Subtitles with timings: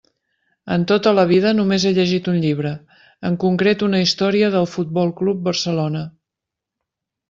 [0.75, 2.73] En tota la vida només he llegit un llibre,
[3.31, 6.07] en concret una història del Futbol Club Barcelona.